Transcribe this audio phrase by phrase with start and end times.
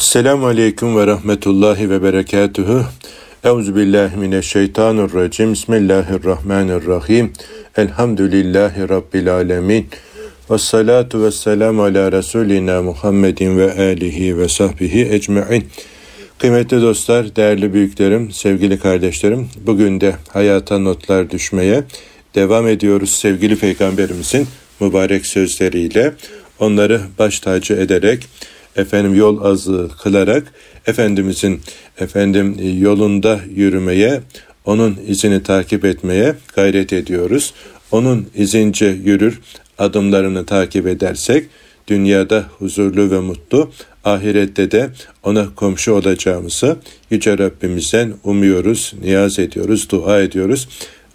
[0.00, 2.84] Selamun Aleyküm ve Rahmetullahi ve Berekatuhu.
[3.44, 5.52] Euzubillahimineşşeytanirracim.
[5.52, 7.32] Bismillahirrahmanirrahim.
[7.76, 9.86] Elhamdülillahi Rabbil alemin.
[10.50, 15.64] Ve salatu ve selamu ala Resulina Muhammedin ve alihi ve sahbihi ecma'in.
[16.38, 21.84] Kıymetli dostlar, değerli büyüklerim, sevgili kardeşlerim, bugün de hayata notlar düşmeye
[22.34, 24.46] devam ediyoruz sevgili Peygamberimizin
[24.80, 26.12] mübarek sözleriyle.
[26.58, 28.26] Onları baş tacı ederek,
[28.76, 30.52] efendim yol azı kılarak
[30.86, 31.60] Efendimizin
[31.98, 34.20] efendim yolunda yürümeye,
[34.64, 37.54] onun izini takip etmeye gayret ediyoruz.
[37.90, 39.40] Onun izince yürür,
[39.78, 41.46] adımlarını takip edersek
[41.88, 43.70] dünyada huzurlu ve mutlu,
[44.04, 44.90] ahirette de
[45.22, 46.76] ona komşu olacağımızı
[47.10, 50.68] Yüce Rabbimizden umuyoruz, niyaz ediyoruz, dua ediyoruz.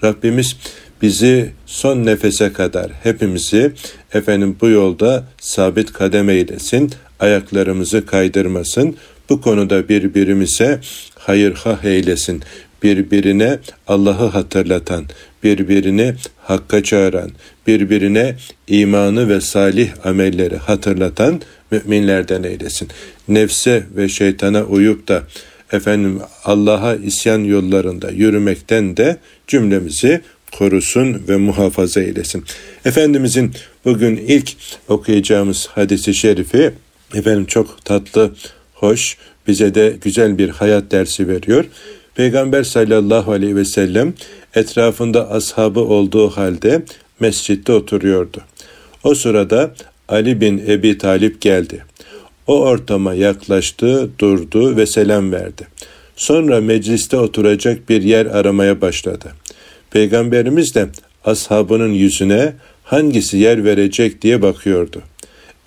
[0.03, 0.57] Rabbimiz
[1.01, 3.71] bizi son nefese kadar hepimizi
[4.13, 8.95] efendim bu yolda sabit kadem eylesin, ayaklarımızı kaydırmasın,
[9.29, 10.79] bu konuda birbirimize
[11.15, 12.43] hayır ha eylesin,
[12.83, 15.05] birbirine Allah'ı hatırlatan,
[15.43, 17.31] birbirini hakka çağıran,
[17.67, 18.35] birbirine
[18.67, 22.87] imanı ve salih amelleri hatırlatan müminlerden eylesin.
[23.27, 25.23] Nefse ve şeytana uyup da
[25.71, 32.43] efendim Allah'a isyan yollarında yürümekten de cümlemizi korusun ve muhafaza eylesin.
[32.85, 33.51] Efendimizin
[33.85, 34.53] bugün ilk
[34.87, 36.71] okuyacağımız hadisi şerifi
[37.15, 38.31] efendim çok tatlı,
[38.73, 41.65] hoş, bize de güzel bir hayat dersi veriyor.
[42.15, 44.13] Peygamber sallallahu aleyhi ve sellem
[44.55, 46.83] etrafında ashabı olduğu halde
[47.19, 48.41] mescitte oturuyordu.
[49.03, 49.73] O sırada
[50.07, 51.85] Ali bin Ebi Talip geldi.
[52.47, 55.67] O ortama yaklaştı, durdu ve selam verdi.
[56.15, 59.31] Sonra mecliste oturacak bir yer aramaya başladı.
[59.91, 60.87] Peygamberimiz de
[61.25, 65.01] ashabının yüzüne hangisi yer verecek diye bakıyordu.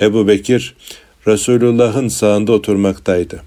[0.01, 0.75] Ebu Bekir
[1.29, 3.41] Resulullah'ın sağında oturmaktaydı.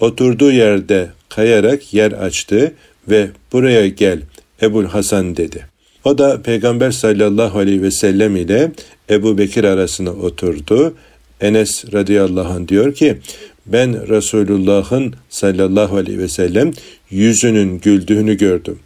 [0.00, 2.72] Oturduğu yerde kayarak yer açtı
[3.08, 4.20] ve buraya gel
[4.62, 5.66] Ebul Hasan dedi.
[6.04, 8.72] O da Peygamber sallallahu aleyhi ve sellem ile
[9.10, 10.94] Ebu Bekir arasına oturdu.
[11.40, 13.18] Enes radıyallahu anh diyor ki
[13.66, 16.72] ben Resulullah'ın sallallahu aleyhi ve sellem
[17.10, 18.78] yüzünün güldüğünü gördüm.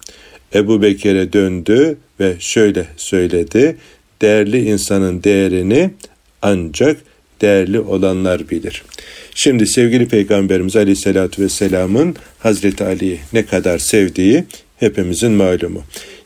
[0.55, 3.77] Ebu Bekir'e döndü ve şöyle söyledi.
[4.23, 5.91] Değerli insanın değerini
[6.43, 6.97] ancak
[7.43, 8.83] değerli olanlar bilir.
[9.35, 14.45] Şimdi sevgili Peygamberimiz Aleyhisselatü Vesselam'ın Hazreti Ali'yi ne kadar sevdiği
[14.77, 15.83] hepimizin malumu.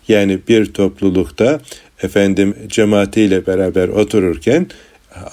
[0.09, 1.61] Yani bir toplulukta
[2.03, 4.67] efendim cemaatiyle beraber otururken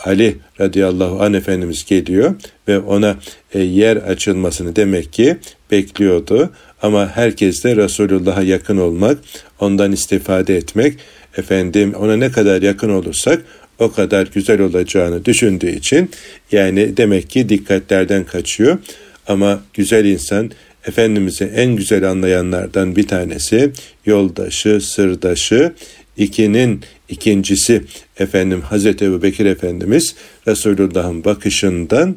[0.05, 2.35] Ali radıyallahu anh Efendimiz geliyor
[2.67, 3.17] ve ona
[3.53, 5.38] e, yer açılmasını demek ki
[5.71, 6.50] bekliyordu.
[6.81, 9.17] Ama herkes de Resulullah'a yakın olmak,
[9.59, 10.97] ondan istifade etmek,
[11.38, 13.41] efendim ona ne kadar yakın olursak
[13.83, 16.09] o kadar güzel olacağını düşündüğü için
[16.51, 18.77] yani demek ki dikkatlerden kaçıyor.
[19.27, 20.51] Ama güzel insan
[20.88, 23.71] Efendimiz'i en güzel anlayanlardan bir tanesi
[24.05, 25.73] yoldaşı, sırdaşı,
[26.17, 27.83] ikinin ikincisi
[28.19, 30.15] efendim Hazreti Ebu Bekir Efendimiz
[30.48, 32.16] Resulullah'ın bakışından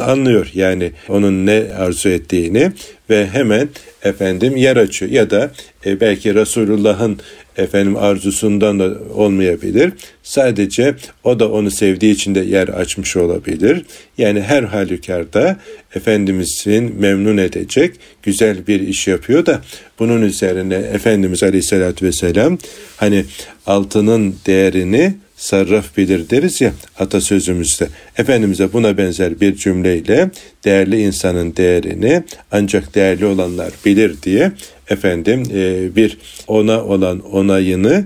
[0.00, 2.72] anlıyor yani onun ne arzu ettiğini
[3.10, 3.68] ve hemen
[4.02, 5.50] efendim yer açıyor ya da
[5.86, 7.20] e, belki Resulullah'ın
[7.56, 9.92] efendim arzusundan da olmayabilir.
[10.22, 10.94] Sadece
[11.24, 13.84] o da onu sevdiği için de yer açmış olabilir.
[14.18, 15.56] Yani her halükarda
[15.94, 19.62] Efendimizin memnun edecek güzel bir iş yapıyor da
[19.98, 22.58] bunun üzerine Efendimiz Aleyhisselatü Vesselam
[22.96, 23.24] hani
[23.66, 27.88] altının değerini sarraf bilir deriz ya atasözümüzde.
[28.18, 30.30] Efendimiz'e buna benzer bir cümleyle
[30.64, 34.52] değerli insanın değerini ancak değerli olanlar bilir diye
[34.88, 38.04] efendim e, bir ona olan onayını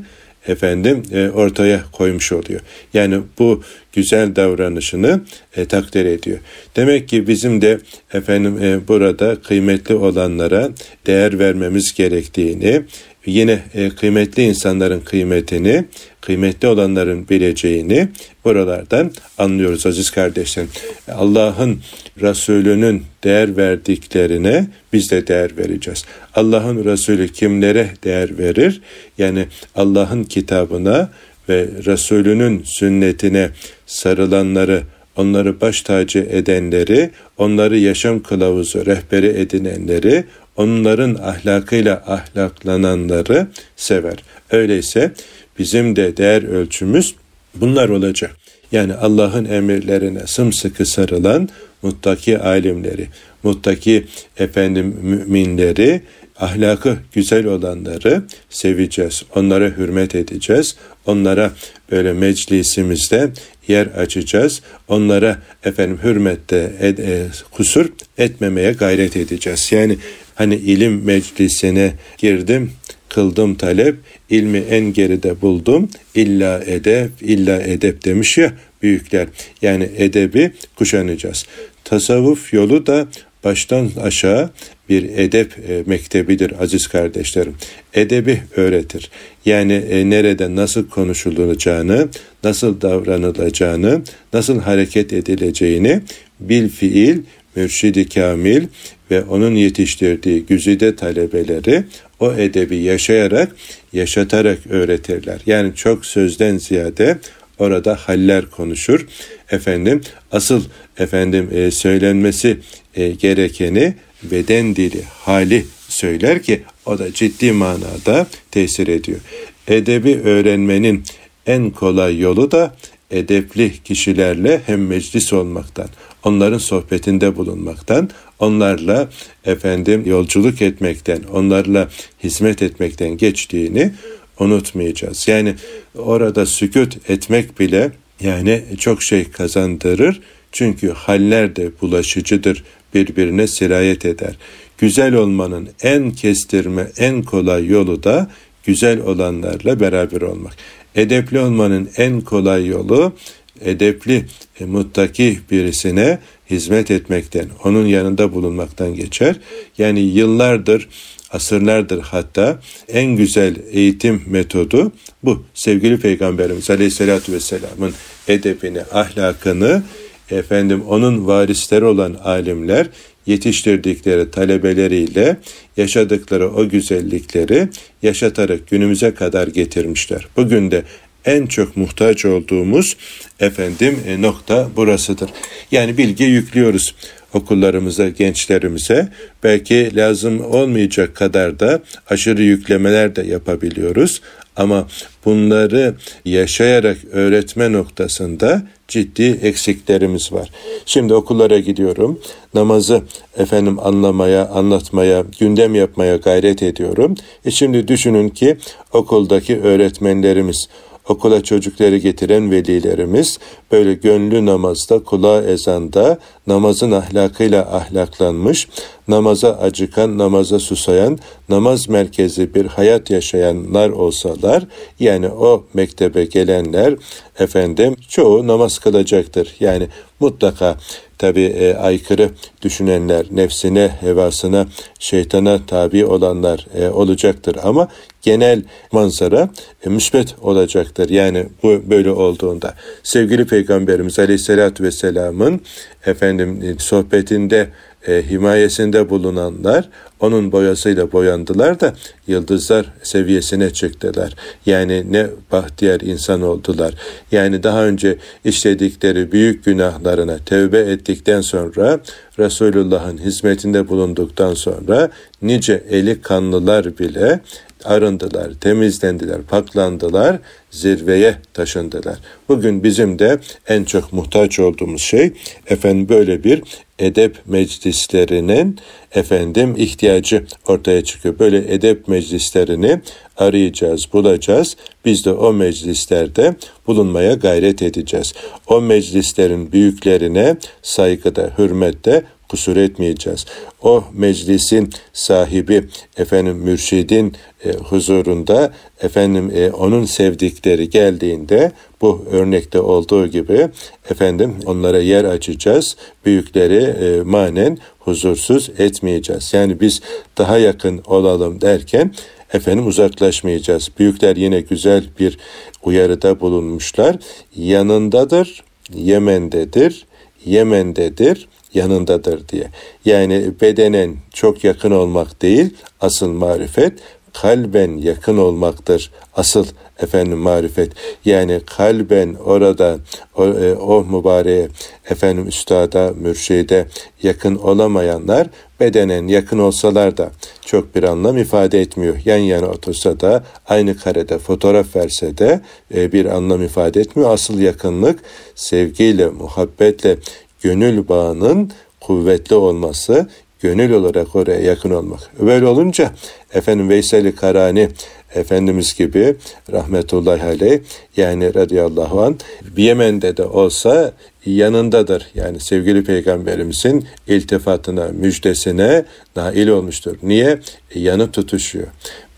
[0.49, 2.61] efendim e, ortaya koymuş oluyor.
[2.94, 3.62] Yani bu
[3.93, 5.21] güzel davranışını
[5.56, 6.39] e, takdir ediyor.
[6.77, 7.78] Demek ki bizim de
[8.12, 10.71] efendim burada kıymetli olanlara
[11.06, 12.83] değer vermemiz gerektiğini,
[13.27, 13.62] yine
[13.97, 15.84] kıymetli insanların kıymetini,
[16.27, 18.09] kıymetli olanların bileceğini
[18.45, 20.71] buralardan anlıyoruz aziz kardeşlerim.
[21.12, 21.81] Allah'ın
[22.21, 26.05] Resulünün değer verdiklerine biz de değer vereceğiz.
[26.35, 28.81] Allah'ın Resulü kimlere değer verir?
[29.19, 31.11] Yani Allah'ın kitabına
[31.49, 33.50] ve Resulünün sünnetine
[33.87, 34.82] sarılanları,
[35.17, 40.25] onları baş tacı edenleri, onları yaşam kılavuzu, rehberi edinenleri,
[40.56, 44.17] onların ahlakıyla ahlaklananları sever.
[44.50, 45.12] Öyleyse
[45.59, 47.15] bizim de değer ölçümüz
[47.55, 48.37] bunlar olacak.
[48.73, 51.49] Yani Allah'ın emirlerine sımsıkı sarılan
[51.83, 53.09] muttaki alimleri,
[53.43, 54.06] muttaki
[54.39, 56.03] efendim müminleri,
[56.39, 59.23] ahlakı güzel olanları seveceğiz.
[59.35, 60.77] Onlara hürmet edeceğiz.
[61.06, 61.53] Onlara
[61.91, 63.31] böyle meclisimizde
[63.69, 64.62] yer açacağız.
[64.89, 69.73] Onlara efendim hürmette ed, e, kusur etmemeye gayret edeceğiz.
[69.73, 69.99] Yani
[70.35, 72.73] hani ilim meclisine girdim,
[73.14, 73.96] kıldım talep,
[74.31, 75.88] ilmi en geride buldum.
[76.14, 78.52] İlla edep, illa edep demiş ya
[78.82, 79.28] büyükler.
[79.62, 81.46] Yani edebi kuşanacağız.
[81.84, 83.06] Tasavvuf yolu da
[83.44, 84.50] baştan aşağı
[84.88, 87.55] bir edep e, mektebidir aziz kardeşlerim.
[87.94, 89.11] Edebi öğretir.
[89.44, 92.08] Yani e, nerede nasıl konuşulacağını,
[92.44, 94.02] nasıl davranılacağını,
[94.32, 96.00] nasıl hareket edileceğini
[96.40, 97.19] bil fiil
[97.56, 98.62] mürşidi kamil
[99.11, 101.85] ve onun yetiştirdiği güzide talebeleri
[102.21, 103.56] o edebi yaşayarak,
[103.93, 105.41] yaşatarak öğretirler.
[105.47, 107.19] Yani çok sözden ziyade
[107.59, 109.06] orada haller konuşur.
[109.51, 110.01] Efendim
[110.33, 110.65] asıl
[110.99, 112.59] efendim e, söylenmesi
[112.95, 119.21] e, gerekeni beden dili, hali söyler ki o da ciddi manada tesir ediyor.
[119.69, 121.03] Edebi öğrenmenin
[121.47, 122.77] en kolay yolu da
[123.11, 125.89] edepli kişilerle hem meclis olmaktan,
[126.25, 129.09] onların sohbetinde bulunmaktan, onlarla
[129.45, 131.89] efendim yolculuk etmekten, onlarla
[132.25, 133.93] hizmet etmekten geçtiğini
[134.39, 135.29] unutmayacağız.
[135.29, 135.55] Yani
[135.99, 140.21] orada sükut etmek bile yani çok şey kazandırır.
[140.53, 142.65] Çünkü haller de bulaşıcıdır,
[142.95, 144.37] birbirine sirayet eder.
[144.79, 148.31] Güzel olmanın en kestirme, en kolay yolu da
[148.65, 150.57] güzel olanlarla beraber olmak.
[150.94, 153.12] Edepli olmanın en kolay yolu
[153.61, 154.25] edepli,
[154.61, 156.19] e, muttaki birisine
[156.50, 159.37] hizmet etmekten, onun yanında bulunmaktan geçer.
[159.79, 160.88] Yani yıllardır,
[161.31, 164.93] asırlardır hatta en güzel eğitim metodu
[165.25, 165.44] bu.
[165.55, 167.94] Sevgili Peygamberimiz Aleyhisselatü Vesselam'ın
[168.29, 169.82] edebini, ahlakını,
[170.31, 172.87] efendim onun varisleri olan alimler
[173.26, 175.37] yetiştirdikleri talebeleriyle
[175.76, 177.69] yaşadıkları o güzellikleri
[178.03, 180.26] yaşatarak günümüze kadar getirmişler.
[180.37, 180.82] Bugün de
[181.25, 182.97] en çok muhtaç olduğumuz
[183.41, 185.31] efendim e, nokta burasıdır.
[185.71, 186.94] Yani bilgi yüklüyoruz
[187.37, 189.09] okullarımıza, gençlerimize.
[189.43, 194.21] Belki lazım olmayacak kadar da aşırı yüklemeler de yapabiliyoruz.
[194.57, 194.87] Ama
[195.25, 195.95] bunları
[196.25, 200.51] yaşayarak öğretme noktasında ciddi eksiklerimiz var.
[200.87, 202.21] Şimdi okullara gidiyorum.
[202.55, 203.03] Namazı
[203.37, 207.15] efendim anlamaya, anlatmaya, gündem yapmaya gayret ediyorum.
[207.45, 208.57] E şimdi düşünün ki
[208.93, 210.69] okuldaki öğretmenlerimiz
[211.09, 213.39] okula çocukları getiren velilerimiz
[213.73, 218.69] böyle gönlü namazda, kulağı ezanda, namazın ahlakıyla ahlaklanmış,
[219.08, 221.19] namaza acıkan, namaza susayan,
[221.49, 224.62] namaz merkezi bir hayat yaşayanlar olsalar,
[225.00, 226.94] yani o mektebe gelenler
[227.38, 229.56] efendim çoğu namaz kılacaktır.
[229.61, 229.88] Yani
[230.20, 230.76] mutlaka
[231.19, 232.31] tabi e, aykırı
[232.62, 234.67] düşünenler, nefsine, hevasına,
[234.99, 237.88] şeytana tabi olanlar e, olacaktır ama
[238.23, 238.62] genel
[238.93, 239.49] manzara
[239.87, 241.11] e, müsbet olacaktır.
[241.11, 245.61] Yani bu böyle olduğunda sevgili Peygamberimiz Aleyhisselatü Vesselam'ın
[246.06, 247.69] efendim e, sohbetinde
[248.09, 249.89] e, himayesinde bulunanlar
[250.21, 251.95] onun boyasıyla boyandılar da
[252.27, 254.35] yıldızlar seviyesine çıktılar.
[254.67, 256.95] Yani ne bahtiyar insan oldular.
[257.33, 262.01] Yani daha önce işledikleri büyük günahlarına tevbe ettikten sonra
[262.39, 265.11] Resulullah'ın hizmetinde bulunduktan sonra
[265.43, 267.41] nice eli kanlılar bile
[267.85, 270.39] arındılar, temizlendiler, paklandılar,
[270.71, 272.19] zirveye taşındılar.
[272.49, 273.39] Bugün bizim de
[273.69, 275.33] en çok muhtaç olduğumuz şey
[275.67, 276.63] efendim böyle bir
[276.99, 278.79] edep meclislerinin
[279.13, 281.38] efendim ihtiyacı ortaya çıkıyor.
[281.38, 283.00] Böyle edep meclislerini
[283.37, 284.76] arayacağız, bulacağız.
[285.05, 286.55] Biz de o meclislerde
[286.87, 288.33] bulunmaya gayret edeceğiz.
[288.67, 293.47] O meclislerin büyüklerine saygıda, hürmette kusur etmeyeceğiz.
[293.83, 295.85] O meclisin sahibi
[296.17, 297.35] efendim mürşidin
[297.65, 298.73] e, huzurunda
[299.03, 303.69] efendim e, onun sevdikleri geldiğinde bu örnekte olduğu gibi
[304.11, 305.97] efendim onlara yer açacağız.
[306.25, 309.55] Büyükleri e, manen huzursuz etmeyeceğiz.
[309.55, 310.01] Yani biz
[310.39, 312.15] daha yakın olalım derken
[312.53, 313.89] efendim uzaklaşmayacağız.
[313.99, 315.39] Büyükler yine güzel bir
[315.83, 317.17] uyarıda bulunmuşlar.
[317.57, 320.07] Yanındadır, Yemen'dedir,
[320.45, 322.69] Yemen'dedir, yanındadır diye.
[323.05, 326.93] Yani bedenen çok yakın olmak değil, asıl marifet
[327.33, 329.11] kalben yakın olmaktır.
[329.37, 329.67] Asıl
[330.04, 330.92] efendim marifet.
[331.25, 332.99] Yani kalben orada
[333.37, 334.68] o, e, o mübareğe
[335.11, 336.87] efendim üstada, mürşide
[337.23, 338.46] yakın olamayanlar
[338.80, 340.30] bedenen yakın olsalar da
[340.66, 342.16] çok bir anlam ifade etmiyor.
[342.25, 345.61] Yan yana otursa da aynı karede fotoğraf verse de
[345.94, 347.30] e, bir anlam ifade etmiyor.
[347.30, 348.18] Asıl yakınlık
[348.54, 350.16] sevgiyle, muhabbetle,
[350.62, 351.70] gönül bağının
[352.00, 353.28] kuvvetli olması,
[353.61, 355.20] gönül olarak oraya yakın olmak.
[355.40, 356.12] Böyle olunca
[356.54, 357.88] efendim Veysel-i Karani
[358.35, 359.37] Efendimiz gibi
[359.73, 360.81] rahmetullahi aleyh
[361.17, 362.38] yani radıyallahu an
[362.76, 364.12] Yemen'de de olsa
[364.47, 365.26] yanındadır.
[365.35, 369.05] Yani sevgili peygamberimizin iltifatına, müjdesine
[369.37, 370.17] nail olmuştur.
[370.23, 370.59] Niye?
[370.91, 371.87] E, yanı tutuşuyor.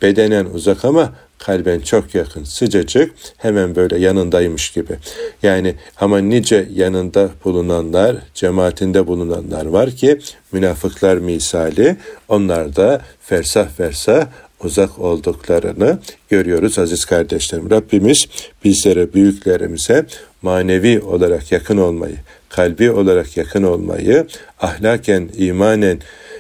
[0.03, 4.97] Bedenen uzak ama kalben çok yakın, sıcacık, hemen böyle yanındaymış gibi.
[5.43, 10.19] Yani ama nice yanında bulunanlar, cemaatinde bulunanlar var ki
[10.53, 11.97] münafıklar misali,
[12.29, 14.27] onlar da fersah fersah
[14.65, 15.99] uzak olduklarını
[16.29, 17.71] görüyoruz aziz kardeşlerim.
[17.71, 18.27] Rabbimiz
[18.65, 20.07] bizlere, büyüklerimize
[20.43, 22.17] manevi olarak yakın olmayı,
[22.49, 24.27] kalbi olarak yakın olmayı,
[24.61, 25.99] ahlaken, imanen,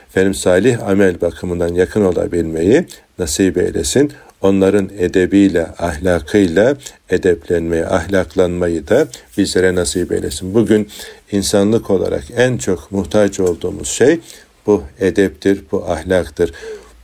[0.09, 2.85] efendim salih amel bakımından yakın olabilmeyi
[3.19, 4.13] nasip eylesin.
[4.41, 6.77] Onların edebiyle, ahlakıyla
[7.11, 9.09] edeplenmeyi, ahlaklanmayı da
[9.39, 10.55] bizlere nasip eylesin.
[10.55, 10.89] Bugün
[11.33, 14.21] insanlık olarak en çok muhtaç olduğumuz şey
[14.67, 16.53] bu edeptir, bu ahlaktır.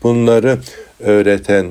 [0.02, 0.58] Bunları
[1.00, 1.66] öğreten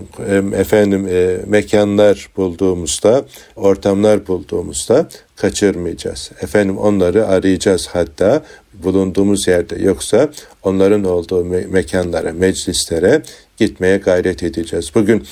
[0.53, 6.31] efendim e, mekanlar bulduğumuzda, ortamlar bulduğumuzda kaçırmayacağız.
[6.41, 10.29] Efendim onları arayacağız hatta bulunduğumuz yerde yoksa
[10.63, 13.21] onların olduğu me- mekanlara, meclislere
[13.57, 14.91] gitmeye gayret edeceğiz.
[14.95, 15.23] Bugün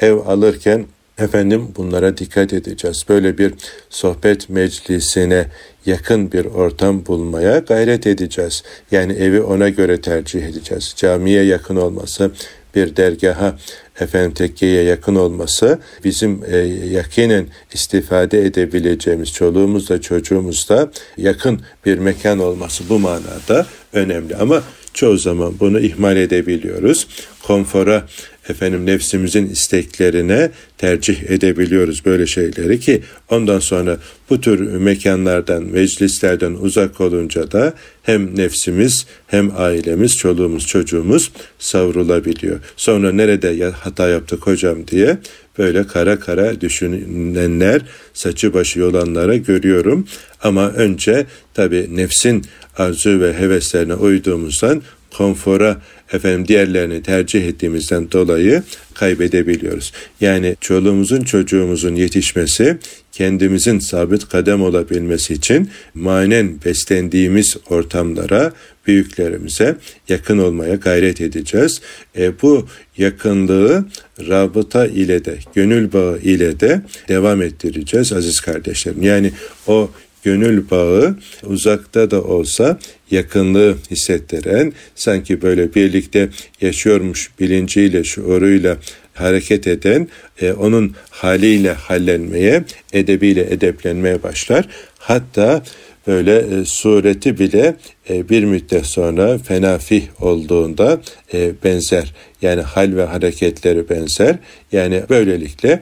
[0.00, 0.86] ev alırken
[1.20, 3.04] efendim bunlara dikkat edeceğiz.
[3.08, 3.54] Böyle bir
[3.90, 5.46] sohbet meclisine
[5.86, 8.62] yakın bir ortam bulmaya gayret edeceğiz.
[8.90, 10.94] Yani evi ona göre tercih edeceğiz.
[10.96, 12.30] Camiye yakın olması,
[12.74, 13.58] bir dergaha
[14.00, 16.56] efendim tekkeye yakın olması bizim e,
[16.92, 24.62] yakinen istifade edebileceğimiz çoluğumuzla çocuğumuzla yakın bir mekan olması bu manada önemli ama
[24.94, 27.06] çoğu zaman bunu ihmal edebiliyoruz.
[27.42, 28.06] Konfora
[28.50, 33.96] efendim nefsimizin isteklerine tercih edebiliyoruz böyle şeyleri ki ondan sonra
[34.30, 42.60] bu tür mekanlardan, meclislerden uzak olunca da hem nefsimiz hem ailemiz, çoluğumuz, çocuğumuz savrulabiliyor.
[42.76, 45.18] Sonra nerede hata yaptık hocam diye
[45.58, 47.82] böyle kara kara düşünenler,
[48.14, 50.06] saçı başı yolanlara görüyorum.
[50.42, 52.44] Ama önce tabi nefsin
[52.76, 54.82] arzu ve heveslerine uyduğumuzdan
[55.16, 55.80] konfora
[56.12, 58.62] efendim diğerlerini tercih ettiğimizden dolayı
[58.94, 59.92] kaybedebiliyoruz.
[60.20, 62.78] Yani çoluğumuzun çocuğumuzun yetişmesi
[63.12, 68.52] kendimizin sabit kadem olabilmesi için manen beslendiğimiz ortamlara
[68.86, 69.76] büyüklerimize
[70.08, 71.80] yakın olmaya gayret edeceğiz.
[72.18, 72.66] E, bu
[72.98, 73.84] yakınlığı
[74.28, 79.02] rabıta ile de gönül bağı ile de devam ettireceğiz aziz kardeşlerim.
[79.02, 79.32] Yani
[79.66, 79.90] o
[80.24, 82.78] gönül bağı uzakta da olsa
[83.10, 86.28] yakınlığı hissettiren, sanki böyle birlikte
[86.60, 88.76] yaşıyormuş bilinciyle, şuuruyla
[89.14, 90.08] hareket eden,
[90.40, 94.68] e, onun haliyle hallenmeye, edebiyle edeplenmeye başlar.
[94.98, 95.62] Hatta
[96.06, 97.76] böyle e, sureti bile
[98.10, 101.00] e, bir müddet sonra fenafih olduğunda
[101.34, 102.14] e, benzer.
[102.42, 104.36] Yani hal ve hareketleri benzer.
[104.72, 105.80] Yani böylelikle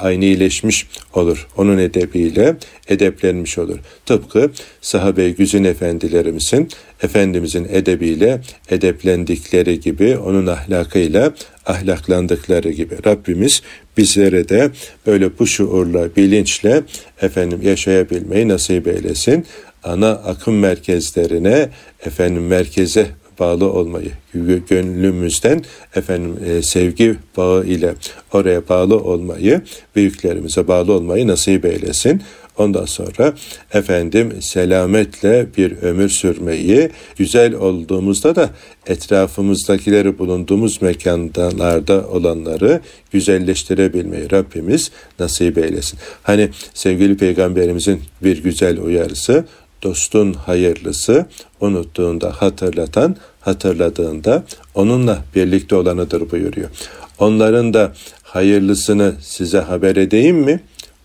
[0.00, 1.48] aynileşmiş olur.
[1.56, 2.56] Onun edebiyle
[2.88, 3.78] edeplenmiş olur.
[4.06, 6.68] Tıpkı sahabe güzün efendilerimizin
[7.02, 8.40] Efendimizin edebiyle
[8.70, 11.34] edeplendikleri gibi onun ahlakıyla
[11.66, 13.62] ahlaklandıkları gibi Rabbimiz
[13.96, 14.70] bizlere de
[15.06, 16.82] böyle bu şuurla, bilinçle
[17.22, 19.46] efendim yaşayabilmeyi nasip eylesin.
[19.84, 21.68] Ana akım merkezlerine
[22.06, 23.06] efendim merkeze
[23.40, 24.10] bağlı olmayı,
[24.68, 25.64] gönlümüzden
[25.96, 27.94] efendim e, sevgi bağı ile
[28.32, 29.62] oraya bağlı olmayı,
[29.96, 32.22] büyüklerimize bağlı olmayı nasip eylesin.
[32.58, 33.34] Ondan sonra
[33.72, 38.50] efendim selametle bir ömür sürmeyi, güzel olduğumuzda da
[38.86, 42.80] etrafımızdakileri bulunduğumuz mekanlarda olanları
[43.12, 45.98] güzelleştirebilmeyi Rabbimiz nasip eylesin.
[46.22, 49.44] Hani sevgili peygamberimizin bir güzel uyarısı,
[49.82, 51.26] dostun hayırlısı,
[51.60, 56.68] unuttuğunda hatırlatan, hatırladığında onunla birlikte olanıdır buyuruyor.
[57.18, 57.92] Onların da
[58.22, 60.60] hayırlısını size haber edeyim mi?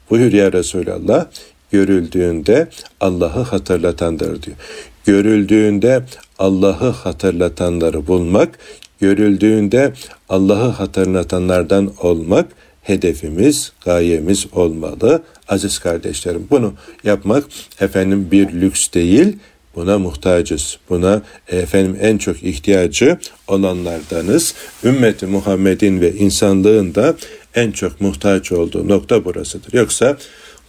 [0.09, 1.25] Buyur ya Resulallah.
[1.71, 2.67] Görüldüğünde
[2.99, 4.57] Allah'ı hatırlatandır diyor.
[5.05, 6.03] Görüldüğünde
[6.39, 8.59] Allah'ı hatırlatanları bulmak,
[8.99, 9.93] görüldüğünde
[10.29, 12.45] Allah'ı hatırlatanlardan olmak
[12.81, 15.23] hedefimiz, gayemiz olmalı.
[15.47, 16.73] Aziz kardeşlerim bunu
[17.03, 17.43] yapmak
[17.79, 19.37] efendim bir lüks değil,
[19.75, 20.77] Buna muhtacız.
[20.89, 24.53] Buna efendim en çok ihtiyacı olanlardanız.
[24.83, 27.15] Ümmeti Muhammed'in ve insanlığın da
[27.55, 29.73] en çok muhtaç olduğu nokta burasıdır.
[29.73, 30.17] Yoksa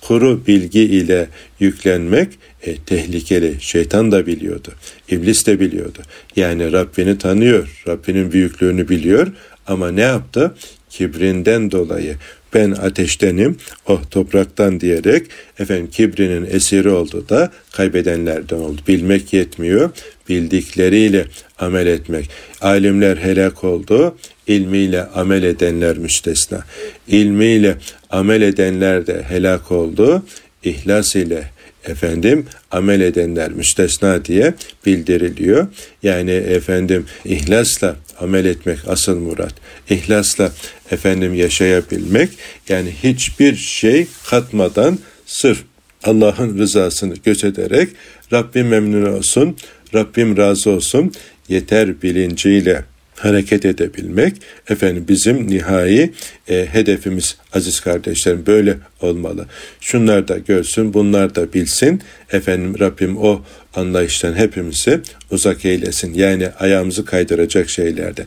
[0.01, 1.29] kuru bilgi ile
[1.61, 2.29] yüklenmek
[2.63, 3.57] e, tehlikeli.
[3.61, 4.73] Şeytan da biliyordu.
[5.09, 5.99] İblis de biliyordu.
[6.37, 7.83] Yani Rabbini tanıyor.
[7.89, 9.33] Rabbinin büyüklüğünü biliyor.
[9.67, 10.55] Ama ne yaptı?
[10.93, 12.17] Kibrinden dolayı
[12.55, 13.57] ben ateştenim,
[13.87, 15.27] oh, topraktan diyerek
[15.59, 18.81] efendim kibrinin esiri oldu da kaybedenlerden oldu.
[18.89, 19.91] Bilmek yetmiyor.
[20.29, 21.25] bildikleriyle
[21.59, 22.31] amel etmek.
[22.61, 26.65] Alimler helak oldu, ilmiyle amel edenler müstesna.
[27.09, 27.77] İlmiyle
[28.11, 30.23] amel edenler de helak oldu,
[30.65, 31.45] ihlas ile
[31.85, 34.55] efendim amel edenler müstesna diye
[34.87, 35.67] bildiriliyor.
[36.03, 39.55] Yani efendim ihlasla amel etmek asıl murat.
[39.91, 40.53] İhlasla
[40.91, 42.31] efendim yaşayabilmek
[42.69, 45.59] yani hiçbir şey katmadan sırf
[46.05, 47.89] Allah'ın rızasını gözederek
[48.33, 49.57] Rabbim memnun olsun,
[49.95, 51.13] Rabbim razı olsun
[51.49, 52.85] yeter bilinciyle
[53.23, 54.37] hareket edebilmek
[54.69, 56.13] efendim bizim nihai
[56.49, 59.47] e, hedefimiz aziz kardeşlerim böyle olmalı.
[59.81, 62.03] Şunlar da görsün, bunlar da bilsin.
[62.33, 63.43] Efendim Rabbim o
[63.75, 65.01] anlayıştan hepimizi
[65.31, 66.15] uzak eylesin.
[66.15, 68.27] Yani ayağımızı kaydıracak şeylerde.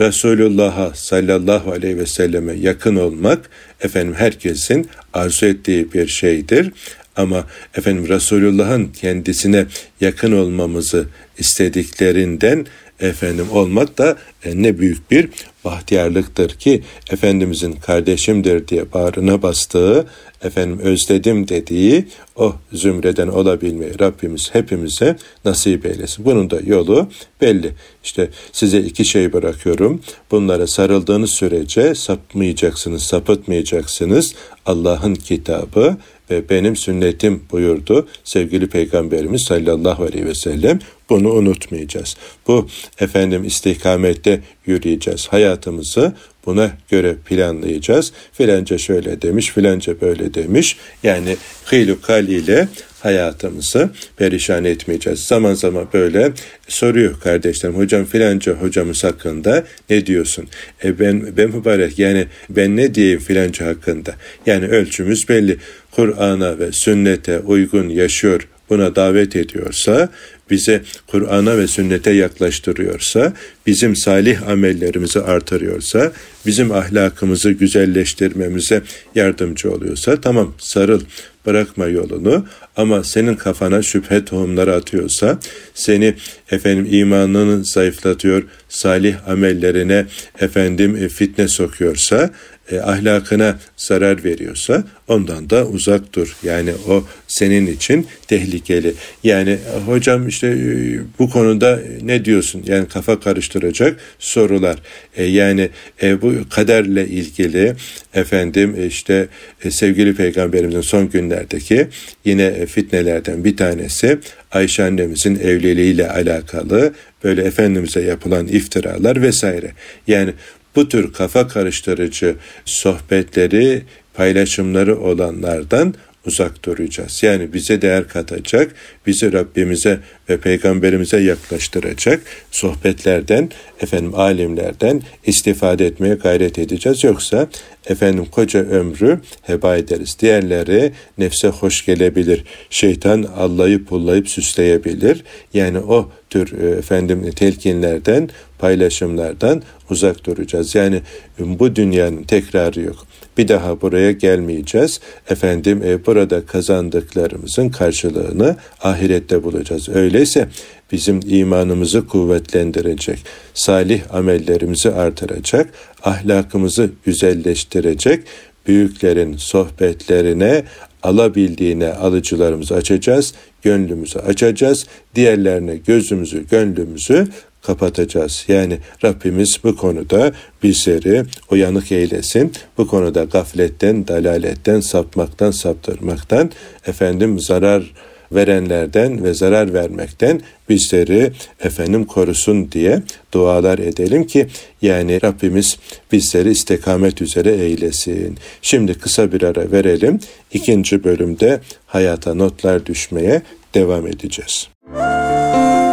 [0.00, 6.72] Resulullah'a sallallahu aleyhi ve selleme yakın olmak efendim herkesin arzu ettiği bir şeydir.
[7.16, 9.66] Ama efendim Resulullah'ın kendisine
[10.00, 11.06] yakın olmamızı
[11.38, 12.66] istediklerinden
[13.00, 15.28] efendim olmak da e, ne büyük bir
[15.64, 20.06] bahtiyarlıktır ki Efendimizin kardeşimdir diye bağrına bastığı,
[20.42, 22.06] efendim özledim dediği
[22.36, 26.24] o zümreden olabilmeyi Rabbimiz hepimize nasip eylesin.
[26.24, 27.08] Bunun da yolu
[27.40, 27.72] belli.
[28.04, 30.00] İşte size iki şey bırakıyorum.
[30.30, 34.34] Bunlara sarıldığınız sürece sapmayacaksınız, sapıtmayacaksınız.
[34.66, 35.96] Allah'ın kitabı
[36.30, 40.78] ve benim sünnetim buyurdu sevgili Peygamberimiz sallallahu aleyhi ve sellem.
[41.10, 42.16] Bunu unutmayacağız.
[42.46, 42.68] Bu
[43.00, 45.28] efendim istikamette yürüyeceğiz.
[45.28, 46.12] Hayatımızı
[46.46, 48.12] buna göre planlayacağız.
[48.32, 50.76] Filanca şöyle demiş, filanca böyle demiş.
[51.02, 51.36] Yani
[51.66, 51.98] kıylu
[52.28, 52.68] ile
[53.00, 55.20] hayatımızı perişan etmeyeceğiz.
[55.20, 56.32] Zaman zaman böyle
[56.68, 57.76] soruyor kardeşlerim.
[57.76, 60.48] Hocam filanca hocamız hakkında ne diyorsun?
[60.84, 64.14] E ben, ben mübarek yani ben ne diyeyim filanca hakkında?
[64.46, 65.58] Yani ölçümüz belli.
[65.92, 70.08] Kur'an'a ve sünnete uygun yaşıyor buna davet ediyorsa,
[70.50, 73.32] bize Kur'an'a ve sünnete yaklaştırıyorsa,
[73.66, 76.12] bizim salih amellerimizi artırıyorsa,
[76.46, 78.82] bizim ahlakımızı güzelleştirmemize
[79.14, 81.00] yardımcı oluyorsa tamam sarıl
[81.46, 82.46] bırakma yolunu.
[82.76, 85.38] Ama senin kafana şüphe tohumları atıyorsa,
[85.74, 86.14] seni
[86.50, 90.06] efendim imanını zayıflatıyor, salih amellerine
[90.40, 92.30] efendim e, fitne sokuyorsa,
[92.72, 96.36] e, ahlakına zarar veriyorsa ondan da uzak dur.
[96.42, 98.94] Yani o senin için tehlikeli.
[99.24, 102.62] Yani hocam işte e, bu konuda ne diyorsun?
[102.66, 104.78] Yani kafa karıştıracak sorular.
[105.16, 105.68] E, yani
[106.02, 107.74] e, bu kaderle ilgili
[108.14, 109.28] efendim e, işte
[109.64, 111.88] e, sevgili peygamberimizin son günlerdeki
[112.24, 114.18] yine fitnelerden bir tanesi
[114.52, 116.92] Ayşe annemizin evliliğiyle alakalı
[117.24, 119.72] böyle Efendimiz'e yapılan iftiralar vesaire.
[120.06, 120.32] Yani
[120.76, 123.82] bu tür kafa karıştırıcı sohbetleri,
[124.14, 125.94] paylaşımları olanlardan
[126.26, 127.22] uzak duracağız.
[127.22, 128.74] Yani bize değer katacak,
[129.06, 137.04] bizi Rabbimize ve peygamberimize yaklaştıracak sohbetlerden, efendim alimlerden istifade etmeye gayret edeceğiz.
[137.04, 137.48] Yoksa
[137.86, 140.16] efendim koca ömrü heba ederiz.
[140.20, 142.44] Diğerleri nefse hoş gelebilir.
[142.70, 145.24] Şeytan Allah'ı pullayıp süsleyebilir.
[145.54, 148.28] Yani o tür e, efendim telkinlerden,
[148.62, 150.74] paylaşımlardan uzak duracağız.
[150.74, 151.00] Yani
[151.38, 153.06] bu dünyanın tekrarı yok.
[153.38, 155.00] Bir daha buraya gelmeyeceğiz.
[155.30, 159.88] Efendim e, burada kazandıklarımızın karşılığını ahirette bulacağız.
[159.88, 160.48] Öyleyse
[160.92, 163.18] bizim imanımızı kuvvetlendirecek,
[163.54, 165.70] salih amellerimizi artıracak,
[166.02, 168.24] ahlakımızı güzelleştirecek,
[168.66, 170.64] büyüklerin sohbetlerine
[171.02, 177.28] alabildiğine alıcılarımızı açacağız, gönlümüzü açacağız, diğerlerine gözümüzü, gönlümüzü
[177.62, 178.44] kapatacağız.
[178.48, 182.52] Yani Rabbimiz bu konuda bizleri uyanık eylesin.
[182.78, 186.50] Bu konuda gafletten, dalaletten, sapmaktan, saptırmaktan,
[186.86, 187.92] efendim zarar
[188.34, 193.02] verenlerden ve zarar vermekten bizleri efendim korusun diye
[193.34, 194.46] dualar edelim ki
[194.82, 195.78] yani Rabbimiz
[196.12, 198.38] bizleri istikamet üzere eylesin.
[198.62, 200.20] Şimdi kısa bir ara verelim.
[200.52, 203.42] İkinci bölümde hayata notlar düşmeye
[203.74, 204.68] devam edeceğiz.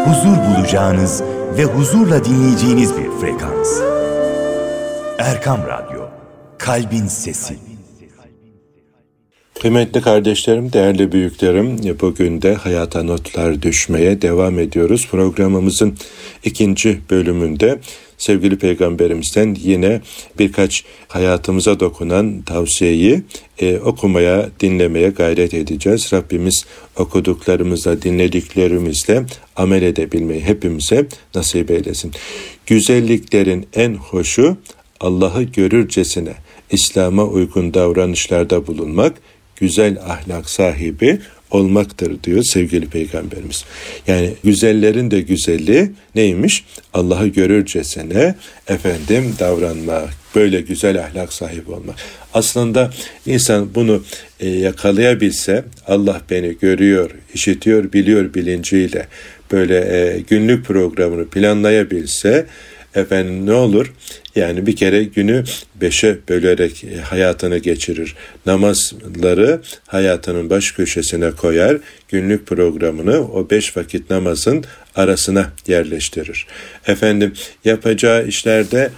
[0.06, 1.24] Huzur bulacağınız
[1.58, 3.82] ve huzurla dinleyeceğiniz bir frekans.
[5.18, 6.02] Erkam Radyo,
[6.58, 7.56] Kalbin Sesi.
[9.62, 15.08] Kıymetli kardeşlerim, değerli büyüklerim, bugün de hayata notlar düşmeye devam ediyoruz.
[15.12, 15.98] Programımızın
[16.44, 17.80] ikinci bölümünde
[18.20, 20.02] sevgili peygamberimizden yine
[20.40, 23.22] birkaç hayatımıza dokunan tavsiyeyi
[23.60, 26.14] e, okumaya, dinlemeye gayret edeceğiz.
[26.14, 31.06] Rabbimiz okuduklarımızla, dinlediklerimizle amel edebilmeyi hepimize
[31.36, 32.12] nasip eylesin.
[32.66, 34.58] Güzelliklerin en hoşu
[35.00, 36.34] Allah'ı görürcesine
[36.72, 39.14] İslam'a uygun davranışlarda bulunmak,
[39.56, 41.20] güzel ahlak sahibi
[41.52, 43.66] olmaktır diyor sevgili peygamberimiz.
[44.08, 46.66] Yani güzellerin de güzeli neymiş?
[46.94, 48.36] Allah'ı görürcesine
[48.68, 51.96] efendim davranmak, böyle güzel ahlak sahibi olmak.
[52.34, 52.92] Aslında
[53.26, 54.04] insan bunu
[54.40, 59.08] e, yakalayabilse Allah beni görüyor, işitiyor, biliyor bilinciyle
[59.52, 62.46] böyle e, günlük programını planlayabilse
[62.96, 63.94] efendim ne olur?
[64.36, 65.44] Yani bir kere günü
[65.76, 68.16] beşe bölerek e, hayatını geçirir.
[68.46, 71.78] Namazları hayatının baş köşesine koyar.
[72.10, 74.64] Günlük programını o beş vakit namazın
[74.96, 76.48] arasına yerleştirir.
[76.88, 77.34] Efendim
[77.66, 78.90] yapacağı işlerde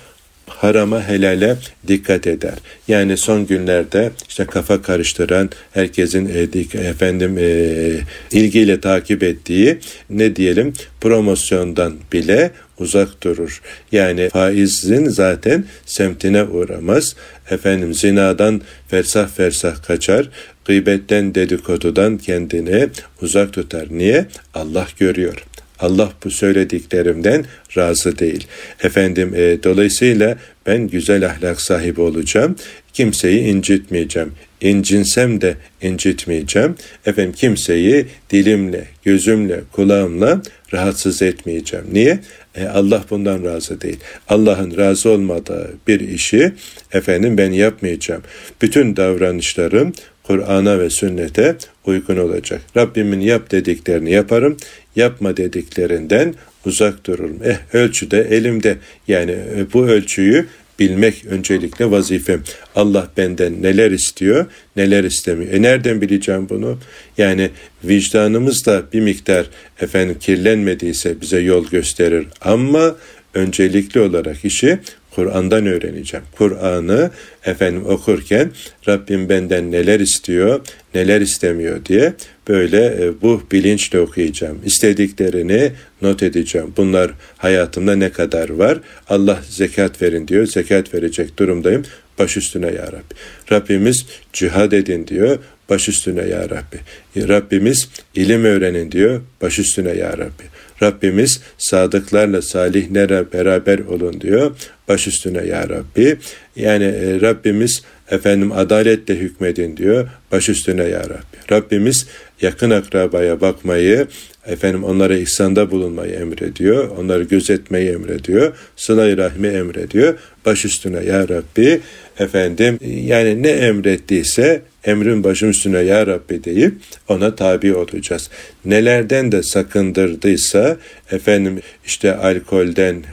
[0.58, 2.54] harama helale dikkat eder.
[2.88, 7.92] Yani son günlerde işte kafa karıştıran herkesin e, efendim e,
[8.32, 9.78] ilgiyle takip ettiği
[10.10, 13.62] ne diyelim promosyondan bile uzak durur.
[13.92, 17.16] Yani faizin zaten semtine uğramaz.
[17.52, 20.30] Efendim zinadan fersah fersah kaçar.
[20.66, 22.90] Gıybetten dedikodudan kendini
[23.22, 23.88] uzak tutar.
[23.92, 24.26] Niye?
[24.54, 25.46] Allah görüyor.
[25.82, 27.46] Allah bu söylediklerimden
[27.78, 28.48] razı değil.
[28.84, 32.56] Efendim e, dolayısıyla ben güzel ahlak sahibi olacağım.
[32.94, 34.32] Kimseyi incitmeyeceğim.
[34.62, 36.76] İncinsem de incitmeyeceğim.
[37.06, 40.42] Efendim kimseyi dilimle, gözümle, kulağımla
[40.74, 41.86] rahatsız etmeyeceğim.
[41.92, 42.20] Niye?
[42.56, 44.00] E, Allah bundan razı değil.
[44.28, 46.54] Allah'ın razı olmadığı bir işi
[46.92, 48.24] efendim ben yapmayacağım.
[48.62, 49.94] Bütün davranışlarım
[50.32, 52.62] Kur'an'a ve sünnete uygun olacak.
[52.78, 54.58] Rabbimin yap dediklerini yaparım,
[54.96, 57.40] yapma dediklerinden uzak dururum.
[57.44, 58.78] Eh ölçü de elimde.
[59.08, 60.46] Yani e, bu ölçüyü
[60.80, 62.44] bilmek öncelikle vazifem.
[62.76, 65.54] Allah benden neler istiyor, neler istemiyor.
[65.54, 66.78] E nereden bileceğim bunu?
[67.18, 67.50] Yani
[67.84, 69.46] vicdanımız da bir miktar
[69.82, 72.28] efendim kirlenmediyse bize yol gösterir.
[72.42, 72.96] Ama
[73.34, 74.80] öncelikli olarak işi
[75.16, 76.26] Kur'an'dan öğreneceğim.
[76.38, 77.12] Kur'an'ı
[77.46, 78.52] efendim okurken
[78.88, 80.62] Rabbim benden neler istiyor,
[80.96, 82.14] neler istemiyor diye
[82.48, 84.60] böyle e, bu bilinçle okuyacağım.
[84.66, 85.72] İstediklerini
[86.02, 86.74] not edeceğim.
[86.78, 88.80] Bunlar hayatımda ne kadar var?
[89.10, 90.46] Allah zekat verin diyor.
[90.46, 91.84] Zekat verecek durumdayım.
[92.20, 93.16] Baş üstüne ya Rabbi.
[93.52, 95.40] Rabbimiz cihad edin diyor.
[95.72, 96.80] Baş üstüne ya Rabbi.
[97.28, 99.22] Rabbimiz ilim öğrenin diyor.
[99.42, 100.44] Baş üstüne ya Rabbi.
[100.82, 104.52] Rabbimiz sadıklarla salihlerle beraber olun diyor.
[104.88, 106.18] Baş üstüne ya Rabbi.
[106.56, 110.08] Yani e, Rabbimiz efendim adaletle hükmedin diyor.
[110.32, 111.52] Baş üstüne ya Rabbi.
[111.52, 112.08] Rabbimiz
[112.42, 114.08] yakın akrabaya bakmayı,
[114.46, 116.90] efendim onlara ihsanda bulunmayı emrediyor.
[116.98, 118.54] Onları gözetmeyi emrediyor.
[118.76, 120.20] Sıla-i rahmi emrediyor.
[120.46, 121.82] Baş üstüne ya Rabbi
[122.22, 126.74] efendim yani ne emrettiyse emrin başım üstüne ya Rabbi deyip
[127.08, 128.30] ona tabi olacağız.
[128.66, 130.78] Nelerden de sakındırdıysa
[131.12, 133.04] efendim işte alkolden,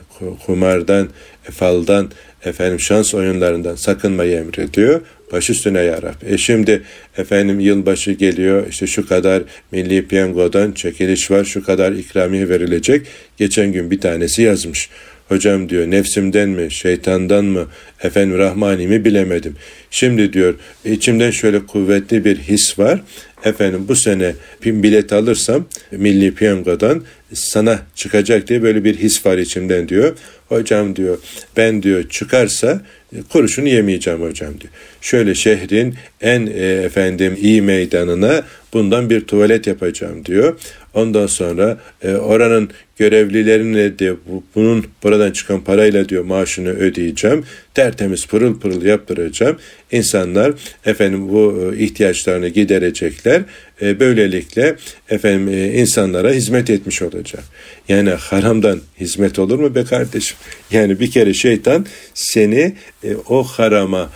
[0.46, 1.08] kumardan,
[1.50, 2.10] faldan,
[2.44, 5.00] efendim şans oyunlarından sakınmayı emrediyor.
[5.32, 6.34] Baş üstüne ya Rabbi.
[6.34, 6.82] E şimdi
[7.18, 9.42] efendim yılbaşı geliyor işte şu kadar
[9.72, 13.06] milli piyangodan çekiliş var şu kadar ikramiye verilecek.
[13.36, 14.88] Geçen gün bir tanesi yazmış.
[15.28, 17.66] Hocam diyor nefsimden mi şeytandan mı
[18.02, 19.56] efendim rahmani mi bilemedim.
[19.90, 23.02] Şimdi diyor içimden şöyle kuvvetli bir his var.
[23.44, 29.38] Efendim bu sene bir bilet alırsam milli piyangodan sana çıkacak diye böyle bir his var
[29.38, 30.16] içimden diyor.
[30.48, 31.18] Hocam diyor
[31.56, 32.80] ben diyor çıkarsa
[33.28, 34.72] kuruşunu yemeyeceğim hocam diyor.
[35.00, 40.60] Şöyle şehrin en e, efendim iyi meydanına bundan bir tuvalet yapacağım diyor.
[40.94, 47.44] Ondan sonra e, oranın görevlilerine de bu, bunun buradan çıkan parayla diyor maaşını ödeyeceğim.
[47.74, 49.58] Tertemiz pırıl pırıl yaptıracağım.
[49.92, 50.52] İnsanlar
[50.86, 53.42] efendim bu e, ihtiyaçlarını giderecekler.
[53.82, 54.76] E, böylelikle
[55.10, 57.44] efendim e, insanlara hizmet etmiş olacak.
[57.88, 60.36] Yani haramdan hizmet olur mu be kardeşim?
[60.70, 64.10] Yani bir kere şeytan seni e, o harama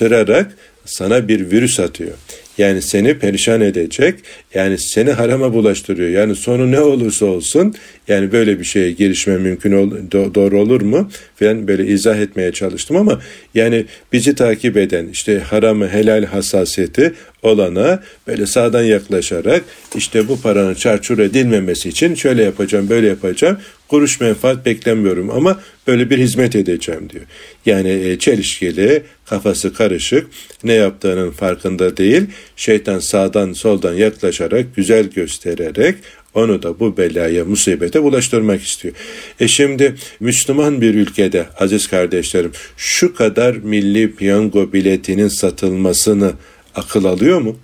[0.00, 0.52] bulaştırarak
[0.84, 2.12] sana bir virüs atıyor.
[2.58, 4.14] Yani seni perişan edecek.
[4.54, 6.10] Yani seni harama bulaştırıyor.
[6.10, 7.74] Yani sonu ne olursa olsun
[8.08, 11.10] yani böyle bir şeye girişme mümkün ol, do, doğru olur mu?
[11.36, 13.20] Falan böyle izah etmeye çalıştım ama
[13.54, 19.64] yani bizi takip eden işte haramı helal hassasiyeti olana böyle sağdan yaklaşarak
[19.96, 23.58] işte bu paranın çarçur edilmemesi için şöyle yapacağım böyle yapacağım
[23.88, 27.24] kuruş menfaat beklemiyorum ama böyle bir hizmet edeceğim diyor.
[27.66, 30.26] Yani e, çelişkili, kafası karışık,
[30.64, 32.22] ne yaptığının farkında değil.
[32.56, 35.94] Şeytan sağdan soldan yaklaşarak, güzel göstererek
[36.34, 38.94] onu da bu belaya, musibete bulaştırmak istiyor.
[39.40, 46.32] E şimdi Müslüman bir ülkede aziz kardeşlerim şu kadar milli piyango biletinin satılmasını
[46.74, 47.56] akıl alıyor mu?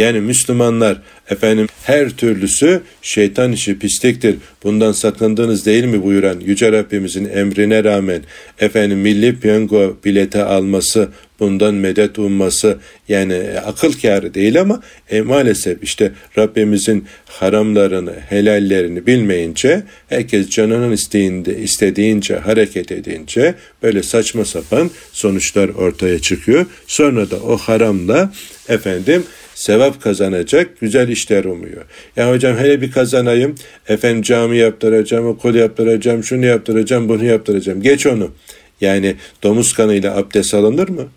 [0.00, 0.98] Yani Müslümanlar
[1.30, 4.36] efendim her türlüsü şeytan işi pisliktir.
[4.62, 8.22] Bundan sakındınız değil mi buyuran Yüce Rabbimizin emrine rağmen
[8.60, 11.08] efendim milli piyango bilete alması
[11.40, 19.82] bundan medet umması yani akıl kârı değil ama e, maalesef işte Rabbimizin haramlarını, helallerini bilmeyince
[20.08, 26.66] herkes canının isteğinde, istediğince hareket edince böyle saçma sapan sonuçlar ortaya çıkıyor.
[26.86, 28.32] Sonra da o haramla
[28.68, 29.24] efendim
[29.60, 31.84] sevap kazanacak güzel işler umuyor.
[32.16, 33.54] Ya hocam hele bir kazanayım,
[33.88, 37.82] efendim cami yaptıracağım, okul yaptıracağım, şunu yaptıracağım, bunu yaptıracağım.
[37.82, 38.30] Geç onu.
[38.80, 41.08] Yani domuz kanıyla abdest alınır mı?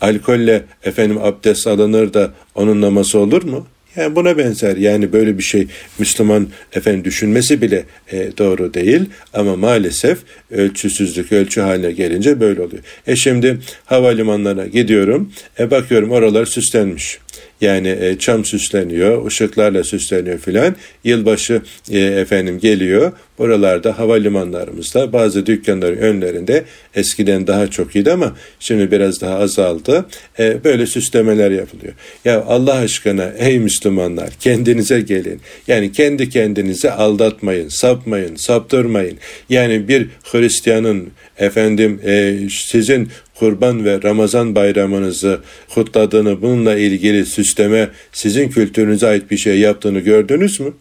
[0.00, 3.66] alkolle efendim abdest alınır da onun namazı olur mu?
[3.96, 5.66] Yani buna benzer yani böyle bir şey
[5.98, 10.18] Müslüman efendim düşünmesi bile e, doğru değil ama maalesef
[10.50, 12.82] ölçüsüzlük ölçü haline gelince böyle oluyor.
[13.06, 17.18] E şimdi havalimanlarına gidiyorum e bakıyorum oralar süslenmiş.
[17.60, 20.76] Yani e, çam süsleniyor, ışıklarla süsleniyor filan.
[21.04, 23.12] Yılbaşı e, efendim geliyor.
[23.38, 26.64] Buralarda havalimanlarımızda bazı dükkanların önlerinde
[26.94, 30.06] eskiden daha çok iyiydi ama şimdi biraz daha azaldı.
[30.38, 31.92] E, böyle süslemeler yapılıyor.
[32.24, 35.40] Ya Allah aşkına ey Müslümanlar kendinize gelin.
[35.68, 39.18] Yani kendi kendinize aldatmayın, sapmayın, saptırmayın.
[39.50, 45.40] Yani bir Hristiyanın efendim e, sizin kurban ve Ramazan bayramınızı
[45.74, 50.72] kutladığını bununla ilgili süsleme sizin kültürünüze ait bir şey yaptığını gördünüz mü?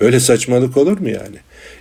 [0.00, 1.36] Böyle saçmalık olur mu yani?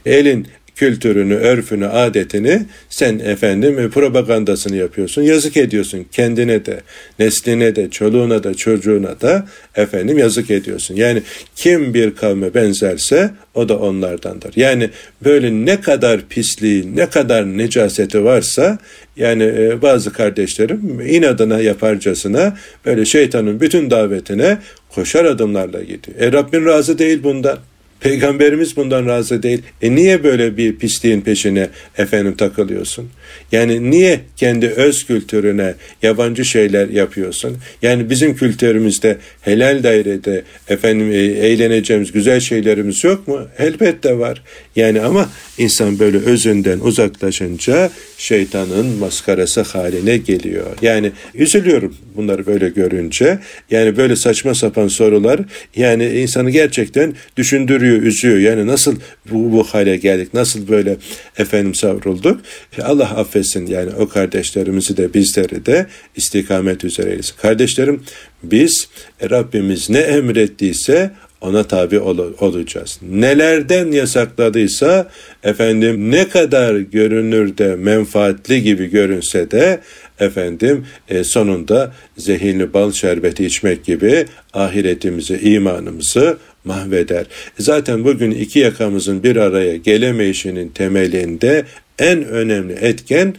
[0.06, 5.22] Elin kültürünü, örfünü, adetini sen efendim propagandasını yapıyorsun.
[5.22, 6.82] Yazık ediyorsun kendine de,
[7.20, 10.96] nesline de, çoluğuna da, çocuğuna da efendim yazık ediyorsun.
[10.96, 11.22] Yani
[11.56, 14.54] kim bir kavme benzerse o da onlardandır.
[14.56, 14.90] Yani
[15.24, 18.78] böyle ne kadar pisliği, ne kadar necaseti varsa
[19.18, 24.58] yani e, bazı kardeşlerim inadına yaparcasına böyle şeytanın bütün davetine
[24.90, 26.20] koşar adımlarla gidiyor.
[26.20, 27.58] E Rabbin razı değil bundan.
[28.04, 29.62] Peygamberimiz bundan razı değil.
[29.82, 33.10] E niye böyle bir pisliğin peşine efendim takılıyorsun?
[33.52, 37.58] Yani niye kendi öz kültürüne yabancı şeyler yapıyorsun?
[37.82, 43.48] Yani bizim kültürümüzde helal dairede efendim e, eğleneceğimiz güzel şeylerimiz yok mu?
[43.60, 44.42] Elbette var.
[44.76, 50.66] Yani ama insan böyle özünden uzaklaşınca şeytanın maskarası haline geliyor.
[50.82, 53.40] Yani üzülüyorum bunları böyle görünce.
[53.72, 55.40] Yani böyle saçma sapan sorular
[55.76, 58.38] yani insanı gerçekten düşündürüyor, üzüyor.
[58.38, 58.96] Yani nasıl
[59.32, 60.34] bu, bu hale geldik?
[60.34, 60.98] Nasıl böyle
[61.38, 62.42] efendim savrulduk?
[62.82, 67.36] Allah affetsin yani o kardeşlerimizi de bizleri de istikamet üzere eylesin.
[67.42, 68.04] Kardeşlerim
[68.44, 68.88] biz
[69.30, 73.00] Rabbimiz ne emrettiyse ona tabi ol- olacağız.
[73.02, 75.10] Nelerden yasakladıysa
[75.44, 79.80] efendim ne kadar görünürde menfaatli gibi görünse de
[80.20, 87.26] efendim e, sonunda zehirli bal şerbeti içmek gibi ahiretimizi, imanımızı mahveder.
[87.60, 91.66] Zaten bugün iki yakamızın bir araya gelemeyişinin temelinde
[92.00, 93.36] en önemli etken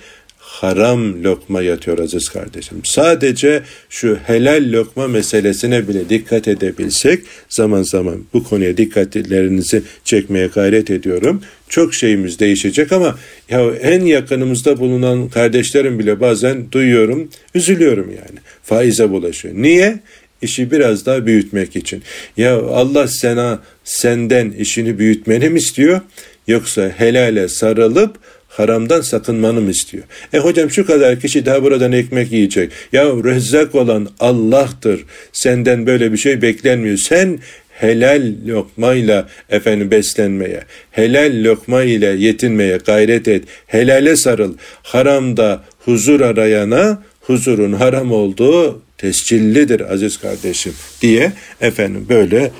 [0.61, 2.81] haram lokma yatıyor aziz kardeşim.
[2.85, 10.91] Sadece şu helal lokma meselesine bile dikkat edebilsek zaman zaman bu konuya dikkatlerinizi çekmeye gayret
[10.91, 11.43] ediyorum.
[11.69, 13.19] Çok şeyimiz değişecek ama
[13.51, 18.39] ya en yakınımızda bulunan kardeşlerim bile bazen duyuyorum, üzülüyorum yani.
[18.63, 19.55] Faize bulaşıyor.
[19.57, 19.99] Niye?
[20.45, 22.03] İşi biraz daha büyütmek için.
[22.37, 26.01] Ya Allah sana senden işini büyütmeni mi istiyor?
[26.47, 28.17] Yoksa helale sarılıp
[28.49, 30.05] haramdan sakınmanı mı istiyor?
[30.33, 32.73] E hocam şu kadar kişi daha buradan ekmek yiyecek.
[32.93, 35.05] Ya rezzak olan Allah'tır.
[35.33, 36.97] Senden böyle bir şey beklenmiyor.
[36.97, 37.39] Sen
[37.71, 43.45] helal lokmayla efendim beslenmeye, helal lokma ile yetinmeye gayret et.
[43.67, 44.55] Helale sarıl.
[44.83, 52.51] Haramda huzur arayana huzurun haram olduğu tescillidir aziz kardeşim diye efendim böyle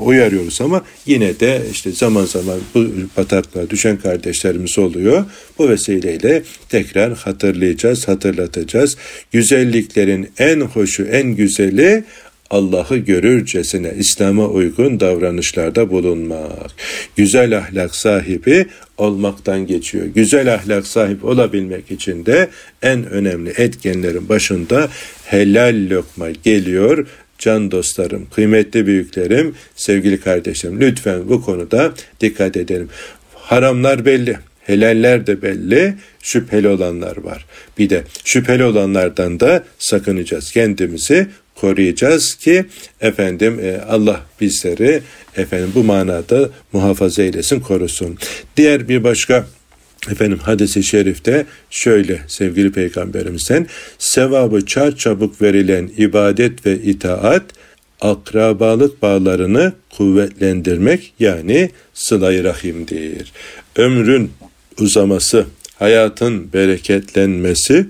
[0.00, 5.24] uyarıyoruz ama yine de işte zaman zaman bu bataklığa düşen kardeşlerimiz oluyor.
[5.58, 8.96] Bu vesileyle tekrar hatırlayacağız, hatırlatacağız.
[9.32, 12.04] Güzelliklerin en hoşu, en güzeli
[12.50, 16.70] Allah'ı görürcesine İslam'a uygun davranışlarda bulunmak.
[17.16, 20.06] Güzel ahlak sahibi olmaktan geçiyor.
[20.06, 22.48] Güzel ahlak sahip olabilmek için de
[22.82, 24.88] en önemli etkenlerin başında
[25.24, 27.06] helal lokma geliyor.
[27.38, 32.88] Can dostlarım, kıymetli büyüklerim, sevgili kardeşlerim lütfen bu konuda dikkat edelim.
[33.34, 34.36] Haramlar belli.
[34.60, 37.46] Helaller de belli, şüpheli olanlar var.
[37.78, 40.52] Bir de şüpheli olanlardan da sakınacağız.
[40.52, 41.26] Kendimizi
[41.60, 42.64] koruyacağız ki
[43.00, 45.02] efendim e, Allah bizleri
[45.36, 48.18] efendim bu manada muhafaza eylesin, korusun.
[48.56, 49.46] Diğer bir başka
[50.10, 53.66] Efendim hadisi şerifte şöyle sevgili peygamberimizden
[53.98, 57.42] sevabı çar çabuk verilen ibadet ve itaat
[58.00, 63.32] akrabalık bağlarını kuvvetlendirmek yani sıla-i rahimdir.
[63.76, 64.30] Ömrün
[64.80, 65.46] uzaması,
[65.78, 67.86] hayatın bereketlenmesi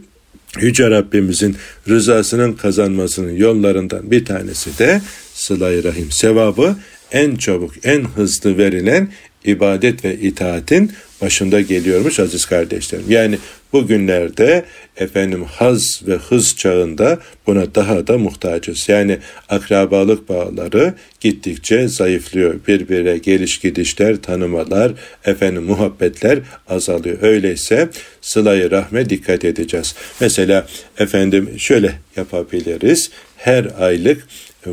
[0.61, 1.57] Yüce Rabbimizin
[1.89, 5.01] rızasının kazanmasının yollarından bir tanesi de
[5.35, 6.11] sıla-i rahim.
[6.11, 6.77] Sevabı
[7.13, 9.09] en çabuk, en hızlı verilen
[9.45, 13.05] ibadet ve itaatin başında geliyormuş aziz kardeşlerim.
[13.09, 13.39] Yani
[13.73, 14.65] bugünlerde
[14.97, 18.89] efendim haz ve hız çağında buna daha da muhtacız.
[18.89, 22.55] Yani akrabalık bağları gittikçe zayıflıyor.
[22.69, 24.93] Birbirine geliş gidişler, tanımalar,
[25.25, 27.19] efendim muhabbetler azalıyor.
[27.23, 27.89] Öyleyse
[28.21, 29.95] sılayı rahme dikkat edeceğiz.
[30.21, 30.67] Mesela
[30.99, 33.11] efendim şöyle yapabiliriz.
[33.37, 34.27] Her aylık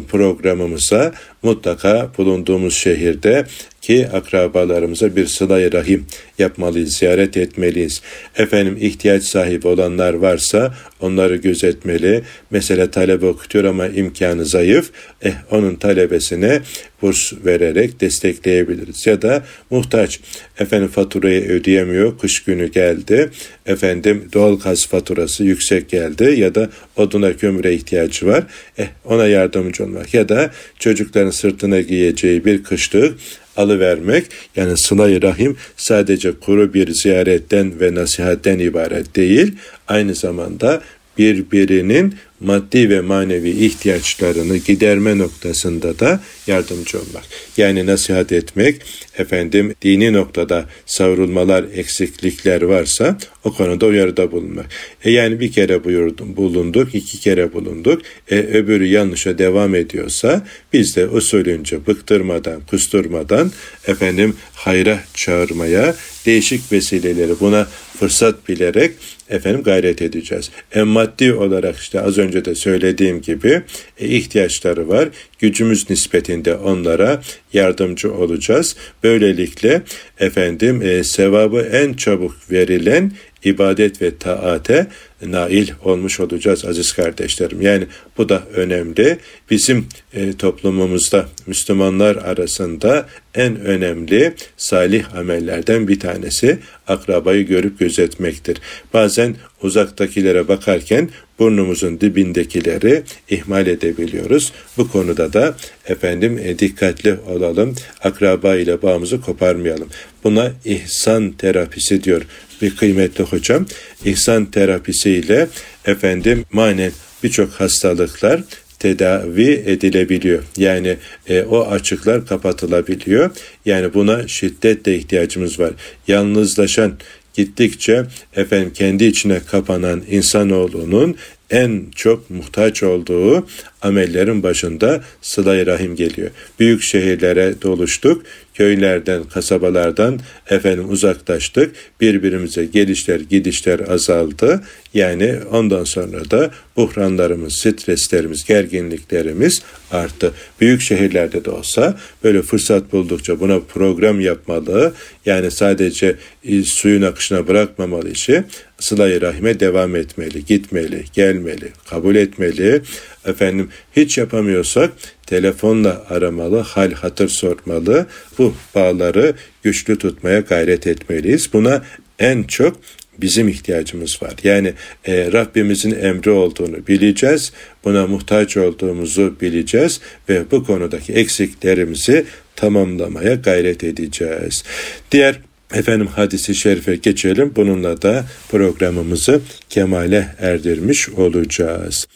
[0.08, 1.14] programımıza
[1.46, 3.46] mutlaka bulunduğumuz şehirde
[3.86, 6.06] ki akrabalarımıza bir sıla rahim
[6.40, 8.02] yapmalıyız, ziyaret etmeliyiz.
[8.38, 12.22] Efendim ihtiyaç sahibi olanlar varsa onları gözetmeli.
[12.52, 14.92] Mesela talebe okutuyor ama imkanı zayıf.
[15.22, 16.62] Eh onun talebesine
[17.02, 19.08] burs vererek destekleyebiliriz.
[19.08, 20.20] Ya da muhtaç
[20.60, 22.20] efendim faturayı ödeyemiyor.
[22.20, 23.30] Kış günü geldi.
[23.66, 28.44] Efendim doğal gaz faturası yüksek geldi ya da oduna kömüre ihtiyacı var.
[28.78, 33.18] Eh ona yardımcı olmak ya da çocukların sırtına giyeceği bir kışlık
[33.58, 39.52] alıvermek yani sıla rahim sadece kuru bir ziyaretten ve nasihatten ibaret değil
[39.88, 40.82] aynı zamanda
[41.18, 47.24] birbirinin maddi ve manevi ihtiyaçlarını giderme noktasında da yardımcı olmak.
[47.58, 48.82] Yani nasihat etmek,
[49.18, 54.66] efendim dini noktada savrulmalar, eksiklikler varsa o konuda uyarıda bulunmak.
[55.04, 58.02] E yani bir kere buyurdum, bulunduk, iki kere bulunduk.
[58.32, 63.52] E öbürü yanlışa devam ediyorsa biz de usulünce bıktırmadan, kusturmadan
[63.88, 67.68] efendim hayra çağırmaya, değişik vesileleri buna
[68.00, 68.92] fırsat bilerek
[69.30, 70.52] efendim gayret edeceğiz.
[70.76, 73.62] E maddi olarak işte az önce de söylediğim gibi
[74.00, 75.10] e, ihtiyaçları var.
[75.40, 77.22] Gücümüz nispetinde onlara
[77.54, 78.76] yardımcı olacağız.
[79.04, 79.82] Böylelikle
[80.20, 83.12] efendim e, sevabı en çabuk verilen
[83.46, 84.88] ibadet ve taate
[85.22, 87.62] nail olmuş olacağız aziz kardeşlerim.
[87.62, 89.18] Yani bu da önemli.
[89.50, 98.58] Bizim e, toplumumuzda Müslümanlar arasında en önemli salih amellerden bir tanesi akrabayı görüp gözetmektir.
[98.94, 104.52] Bazen uzaktakilere bakarken burnumuzun dibindekileri ihmal edebiliyoruz.
[104.78, 105.56] Bu konuda da
[105.88, 107.76] efendim e, dikkatli olalım.
[108.04, 109.90] Akraba ile bağımızı koparmayalım.
[110.24, 112.22] Buna ihsan terapisi diyor
[112.62, 113.66] bir kıymetli hocam.
[114.06, 115.48] İhsan terapisiyle
[115.86, 116.92] efendim manen
[117.24, 118.42] birçok hastalıklar
[118.80, 120.44] tedavi edilebiliyor.
[120.58, 120.98] Yani
[121.30, 123.32] e, o açıklar kapatılabiliyor.
[123.66, 125.72] Yani buna şiddetle ihtiyacımız var.
[126.08, 126.94] Yalnızlaşan
[127.36, 131.16] gittikçe efendim kendi içine kapanan insanoğlunun
[131.50, 133.48] en çok muhtaç olduğu
[133.82, 136.32] amellerin başında sıla rahim geliyor.
[136.60, 138.24] Büyük şehirlere doluştuk,
[138.56, 141.76] köylerden, kasabalardan efendim uzaklaştık.
[142.02, 144.64] Birbirimize gelişler, gidişler azaldı.
[144.94, 150.32] Yani ondan sonra da buhranlarımız, streslerimiz, gerginliklerimiz arttı.
[150.62, 154.94] Büyük şehirlerde de olsa böyle fırsat buldukça buna program yapmalı.
[155.26, 156.16] Yani sadece
[156.64, 158.44] suyun akışına bırakmamalı işi
[158.80, 162.82] sıla rahime devam etmeli, gitmeli, gelmeli, kabul etmeli.
[163.26, 164.92] Efendim hiç yapamıyorsak
[165.26, 168.06] telefonla aramalı, hal hatır sormalı.
[168.38, 169.34] Bu bağları
[169.64, 171.54] güçlü tutmaya gayret etmeliyiz.
[171.54, 171.84] Buna
[172.20, 172.78] en çok
[173.18, 174.34] bizim ihtiyacımız var.
[174.44, 174.74] Yani
[175.06, 177.52] e, Rabbimizin emri olduğunu bileceğiz,
[177.84, 184.64] buna muhtaç olduğumuzu bileceğiz ve bu konudaki eksiklerimizi tamamlamaya gayret edeceğiz.
[185.12, 185.40] Diğer
[185.74, 187.54] Efendim hadisi şerife geçelim.
[187.56, 192.08] Bununla da programımızı kemale erdirmiş olacağız.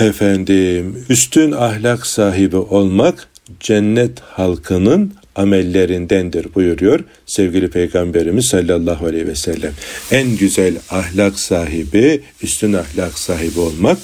[0.00, 3.28] Efendim üstün ahlak sahibi olmak
[3.60, 9.72] cennet halkının amellerindendir buyuruyor sevgili peygamberimiz sallallahu aleyhi ve sellem.
[10.10, 13.98] En güzel ahlak sahibi, üstün ahlak sahibi olmak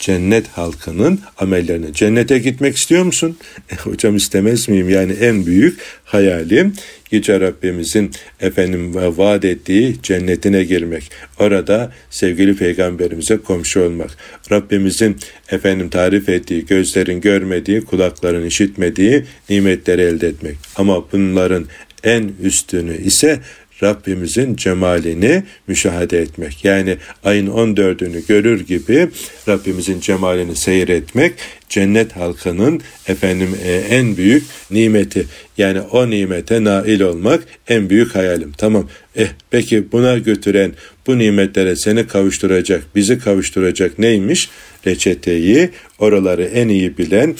[0.00, 1.94] cennet halkının amellerini.
[1.94, 3.38] Cennete gitmek istiyor musun?
[3.70, 4.88] E, hocam istemez miyim?
[4.88, 6.72] Yani en büyük hayalim
[7.10, 11.10] Yüce Rabbimizin efendim vaat ettiği cennetine girmek.
[11.38, 14.10] Orada sevgili peygamberimize komşu olmak.
[14.52, 15.16] Rabbimizin
[15.50, 20.56] efendim tarif ettiği, gözlerin görmediği, kulakların işitmediği nimetleri elde etmek.
[20.76, 21.66] Ama bunların
[22.04, 23.40] en üstünü ise
[23.82, 26.64] Rabbimizin cemalini müşahede etmek.
[26.64, 29.08] Yani ayın 14'ünü görür gibi
[29.48, 31.34] Rabbimizin cemalini seyretmek
[31.68, 35.26] cennet halkının efendim e, en büyük nimeti.
[35.58, 38.52] Yani o nimete nail olmak en büyük hayalim.
[38.52, 38.88] Tamam.
[39.16, 40.72] Eh peki buna götüren
[41.06, 44.48] bu nimetlere seni kavuşturacak, bizi kavuşturacak neymiş?
[44.86, 47.34] Reçeteyi oraları en iyi bilen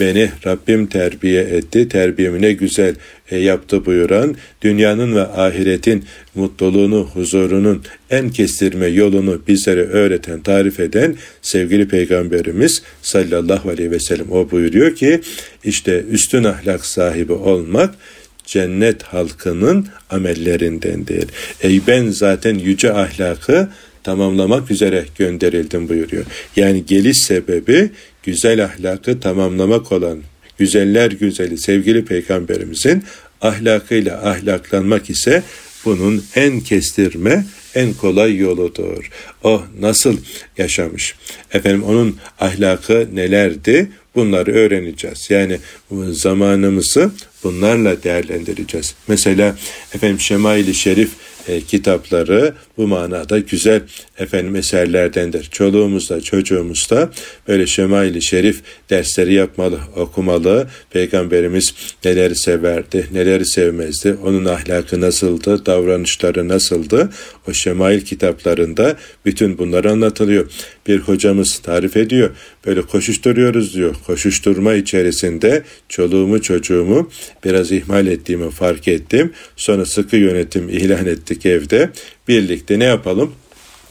[0.00, 2.94] beni Rabbim terbiye etti, terbiyemi ne güzel
[3.30, 11.16] e, yaptı buyuran, dünyanın ve ahiretin mutluluğunu, huzurunun en kestirme yolunu bizlere öğreten, tarif eden
[11.42, 15.20] sevgili Peygamberimiz sallallahu aleyhi ve sellem o buyuruyor ki,
[15.64, 17.94] işte üstün ahlak sahibi olmak,
[18.46, 21.24] cennet halkının amellerindendir.
[21.62, 23.68] Ey ben zaten yüce ahlakı
[24.04, 26.24] tamamlamak üzere gönderildim buyuruyor.
[26.56, 27.90] Yani geliş sebebi
[28.22, 30.18] güzel ahlakı tamamlamak olan
[30.58, 33.04] güzeller güzeli sevgili peygamberimizin
[33.40, 35.42] ahlakıyla ahlaklanmak ise
[35.84, 37.44] bunun en kestirme,
[37.74, 39.10] en kolay yoludur.
[39.44, 40.18] O nasıl
[40.58, 41.14] yaşamış?
[41.52, 43.88] Efendim onun ahlakı nelerdi?
[44.14, 45.30] Bunları öğreneceğiz.
[45.30, 45.58] Yani
[46.10, 47.10] zamanımızı
[47.44, 48.94] bunlarla değerlendireceğiz.
[49.08, 49.56] Mesela
[49.94, 51.10] efendim Şemail-i Şerif
[51.48, 53.82] e, kitapları bu manada güzel
[54.18, 55.44] efendim eserlerdendir.
[55.44, 57.10] Çoluğumuz da çocuğumuz da
[57.48, 58.60] böyle Şemail-i Şerif
[58.90, 60.66] dersleri yapmalı, okumalı.
[60.90, 67.10] Peygamberimiz neleri severdi, neleri sevmezdi, onun ahlakı nasıldı, davranışları nasıldı.
[67.48, 70.50] O Şemail kitaplarında bütün bunlar anlatılıyor.
[70.86, 72.30] Bir hocamız tarif ediyor.
[72.66, 73.94] Böyle koşuşturuyoruz diyor.
[74.06, 77.10] Koşuşturma içerisinde çoluğumu çocuğumu
[77.44, 79.32] biraz ihmal ettiğimi fark ettim.
[79.56, 81.90] Sonra sıkı yönetim ilan ettik evde.
[82.32, 83.34] Birlikte ne yapalım?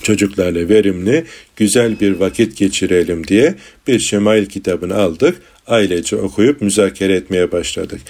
[0.03, 1.25] Çocuklarla verimli,
[1.55, 3.55] güzel bir vakit geçirelim diye
[3.87, 5.35] bir Şemail kitabını aldık.
[5.67, 8.01] Ailece okuyup müzakere etmeye başladık.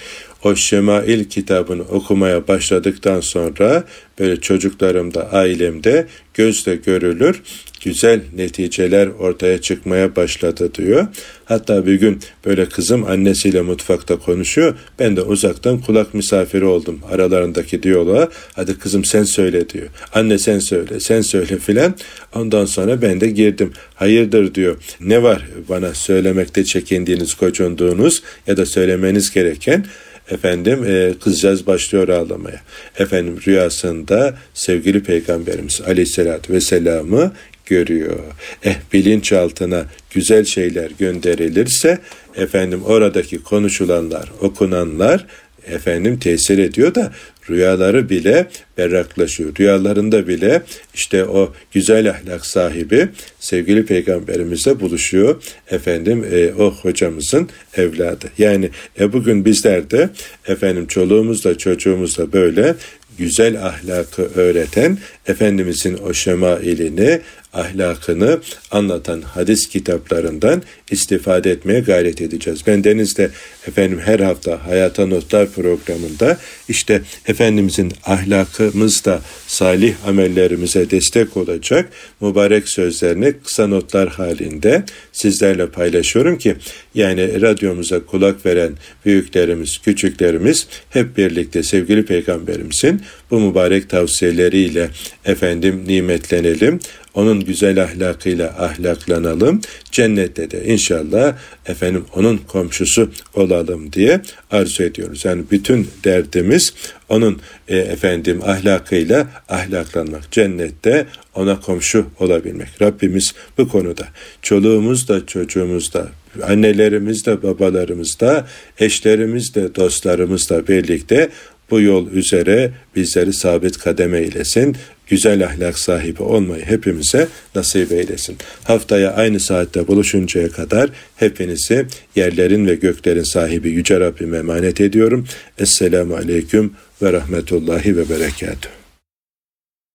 [0.44, 3.84] O Şemail kitabını okumaya başladıktan sonra
[4.18, 7.42] böyle çocuklarımda, ailemde gözle görülür
[7.84, 11.06] güzel neticeler ortaya çıkmaya başladı diyor.
[11.44, 14.74] Hatta bir gün böyle kızım annesiyle mutfakta konuşuyor.
[14.98, 18.28] Ben de uzaktan kulak misafiri oldum aralarındaki diyaloğa.
[18.52, 19.88] Hadi kızım sen söyle diyor.
[20.14, 21.94] Anne sen söyle, sen söyle filan.
[22.34, 23.72] Ondan sonra ben de girdim.
[23.94, 24.76] Hayırdır diyor.
[25.00, 29.86] Ne var bana söylemekte çekindiğiniz, kocunduğunuz ya da söylemeniz gereken?
[30.30, 32.60] Efendim e, kızcağız başlıyor ağlamaya.
[32.98, 37.32] Efendim rüyasında sevgili peygamberimiz aleyhissalatü vesselam'ı
[37.66, 38.18] görüyor.
[38.64, 41.98] Eh bilinçaltına güzel şeyler gönderilirse
[42.36, 45.26] efendim oradaki konuşulanlar, okunanlar
[45.66, 47.12] efendim tesir ediyor da
[47.50, 49.56] rüyaları bile berraklaşıyor.
[49.60, 50.62] Rüyalarında bile
[50.94, 53.08] işte o güzel ahlak sahibi
[53.40, 55.42] sevgili peygamberimizle buluşuyor.
[55.70, 58.26] Efendim e, o hocamızın evladı.
[58.38, 58.70] Yani
[59.00, 60.10] e, bugün bizler de
[60.46, 62.74] efendim çoluğumuzla çocuğumuzla böyle
[63.18, 67.20] güzel ahlakı öğreten Efendimizin o şemailini,
[67.52, 68.40] ahlakını
[68.70, 72.60] anlatan hadis kitaplarından istifade etmeye gayret edeceğiz.
[72.66, 73.30] Ben Deniz'de
[73.68, 76.38] efendim her hafta Hayata Notlar programında
[76.68, 81.88] işte Efendimizin ahlakımızda salih amellerimize destek olacak
[82.20, 86.56] mübarek sözlerini kısa notlar halinde sizlerle paylaşıyorum ki
[86.94, 88.72] yani radyomuza kulak veren
[89.04, 94.90] büyüklerimiz, küçüklerimiz hep birlikte sevgili peygamberimizin bu mübarek tavsiyeleriyle
[95.24, 96.80] efendim nimetlenelim.
[97.14, 99.60] Onun güzel ahlakıyla ahlaklanalım.
[99.90, 101.36] Cennette de inşallah
[101.66, 105.24] efendim onun komşusu olalım diye arzu ediyoruz.
[105.24, 106.74] Yani bütün derdimiz
[107.08, 110.32] onun e, efendim ahlakıyla ahlaklanmak.
[110.32, 112.82] Cennette ona komşu olabilmek.
[112.82, 114.08] Rabbimiz bu konuda
[114.42, 116.08] çoluğumuz da çocuğumuz da
[116.42, 118.46] annelerimiz de babalarımız da
[118.78, 121.30] eşlerimiz de dostlarımız da birlikte
[121.72, 124.76] bu yol üzere bizleri sabit kademe eylesin.
[125.06, 128.36] Güzel ahlak sahibi olmayı hepimize nasip eylesin.
[128.64, 135.26] Haftaya aynı saatte buluşuncaya kadar hepinizi yerlerin ve göklerin sahibi Yüce Rabbime emanet ediyorum.
[135.58, 138.81] Esselamu Aleyküm ve Rahmetullahi ve Berekatuhu.